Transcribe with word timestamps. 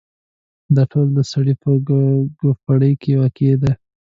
دا 0.75 0.83
ټول 0.91 1.07
د 1.17 1.19
سر 1.31 1.45
په 1.61 1.69
کوپړۍ 2.39 2.93
کې 3.01 3.11
واقع 3.21 3.53
دي. 3.61 3.71